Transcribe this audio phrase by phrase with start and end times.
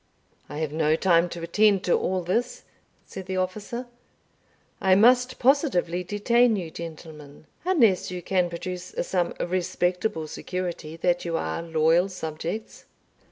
[0.49, 2.63] "I have no time to attend to all this,"
[3.05, 3.85] said the officer;
[4.81, 11.37] "I must positively detain you, gentlemen, unless you can produce some respectable security that you
[11.37, 12.85] are loyal subjects."